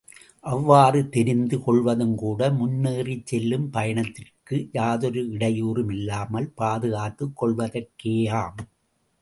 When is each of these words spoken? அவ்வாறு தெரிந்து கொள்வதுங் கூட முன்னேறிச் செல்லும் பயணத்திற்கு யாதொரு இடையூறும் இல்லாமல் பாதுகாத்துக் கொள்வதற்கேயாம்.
அவ்வாறு 0.43 1.09
தெரிந்து 1.09 1.57
கொள்வதுங் 1.63 2.15
கூட 2.15 2.49
முன்னேறிச் 2.51 3.25
செல்லும் 3.25 3.69
பயணத்திற்கு 3.69 4.57
யாதொரு 4.73 5.23
இடையூறும் 5.31 5.91
இல்லாமல் 5.91 6.49
பாதுகாத்துக் 6.53 7.37
கொள்வதற்கேயாம். 7.37 8.59